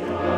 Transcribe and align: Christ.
Christ. 0.00 0.33